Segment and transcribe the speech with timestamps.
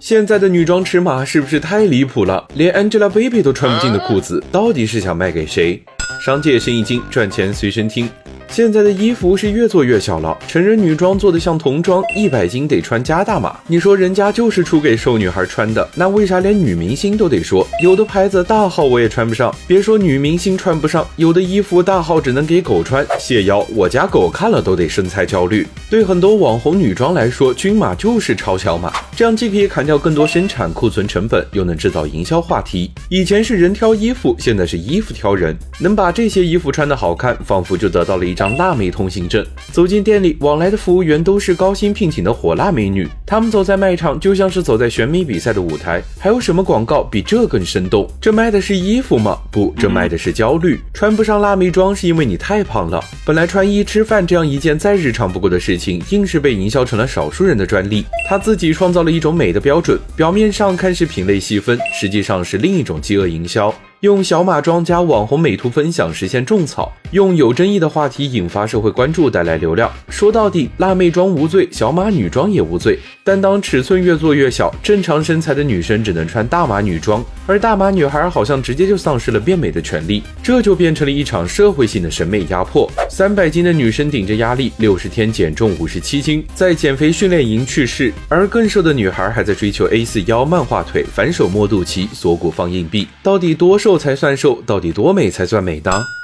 [0.00, 2.48] 现在的女装尺码是不是太离谱了？
[2.54, 5.78] 连 Angelababy 都穿不进的裤子，到底是想卖给谁？
[6.24, 8.08] 商界生意经，赚钱随身听。
[8.50, 13.56] 现在的衣服是越做越小了，成人女装做的像童装，一百斤得穿加大码。
[13.68, 17.64] 你说人家就是出给瘦女孩穿的，那为啥连女明星都得说？
[17.80, 25.64] 有的牌子大号我也穿不上，别说女明星穿不上，有的衣服大号只能给狗穿，谢邀，我家狗看了都得身材焦虑。
[25.88, 32.90] 对很多网红女装来说，均码就是超小码，这样既可以砍掉更多生产库存成本，又能制造营销话题。
[33.10, 38.34] 以前是人挑衣服，现在是衣服挑人，能把这些衣服穿得好看，仿佛就得到了一。
[38.40, 43.06] 张辣妹通行证，走进店里，往来的服务员都是高薪聘请的火辣美女。
[43.26, 46.02] 她们走在卖场，就像是走在选美比赛的舞台。
[46.18, 48.10] 还有什么广告比这更生动？
[48.18, 49.38] 这卖的是衣服吗？
[49.50, 50.80] 不，这卖的是焦虑。
[50.94, 52.98] 穿不上辣妹装是因为你太胖了。
[53.26, 58.06] 本来穿衣吃饭这样一件再日常不过的事情，硬是被营销成了少数人的专利。
[58.26, 63.70] 她自己创造了一种美的标准，表面上看是品类细分，实际上是另一种饥饿营销。
[64.00, 69.92] 用小码装加网红美图分享实现种草，用有争议的话题引发社会关注，带来流量。
[70.08, 72.98] 说到底，辣妹装无罪，小码女装也无罪。
[73.22, 82.88] 但当尺寸越做越小，正常身材的女生只能穿大码女装，而大码女孩好像直接就丧失了变美的权利，这就变成了一场社会性的审美压迫。
[83.10, 93.08] 三百斤的女生顶着压力，六十天减重五十七斤，在减肥训练营去世；而更瘦的女孩还在追求 A 四腰、漫画腿、反手摸肚脐、锁骨放硬币。
[93.20, 93.98] 到底多瘦？
[93.98, 96.19] 才算瘦，到底多美才算美呢？